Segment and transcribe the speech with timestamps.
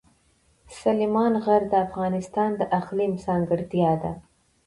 [0.81, 4.11] سلیمان غر د افغانستان د اقلیم ځانګړتیا ده.